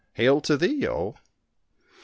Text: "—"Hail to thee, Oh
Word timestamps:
"—"Hail 0.19 0.41
to 0.41 0.57
thee, 0.57 0.87
Oh 0.87 1.15